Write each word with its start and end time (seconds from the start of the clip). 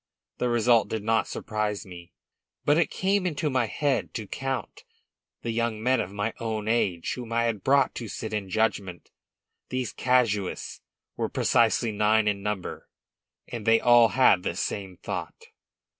The 0.39 0.49
result 0.49 0.87
did 0.87 1.03
not 1.03 1.27
surprise 1.27 1.85
me; 1.85 2.11
but 2.65 2.75
it 2.75 2.89
came 2.89 3.27
into 3.27 3.51
my 3.51 3.67
heard 3.67 4.15
to 4.15 4.25
count 4.25 4.83
the 5.43 5.51
young 5.51 5.79
men 5.83 5.99
of 6.01 6.11
my 6.11 6.33
own 6.39 6.67
age 6.67 7.13
whom 7.13 7.31
I 7.31 7.43
had 7.43 7.63
brought 7.63 7.93
to 8.01 8.07
sit 8.07 8.33
in 8.33 8.49
judgment. 8.49 9.11
These 9.69 9.93
casuists 9.93 10.81
were 11.15 11.29
precisely 11.29 11.91
nine 11.91 12.27
in 12.27 12.41
number; 12.41 12.89
they 13.47 13.79
all 13.79 14.07
had 14.07 14.41
the 14.41 14.55
same 14.55 14.97
thought. 14.97 15.49